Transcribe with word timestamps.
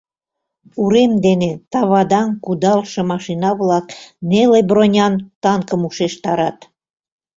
Урем 0.83 1.13
дене 1.25 1.51
тавадаҥ 1.71 2.27
кудалше 2.43 3.01
машина-влак 3.11 3.85
неле 4.29 4.59
бронян 4.69 5.13
танкым 5.43 5.81
ушештарат. 5.87 6.57